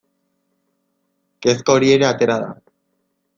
Kezka 1.45 1.75
hori 1.77 1.93
ere 1.97 2.09
atera 2.09 2.39
da. 2.47 2.49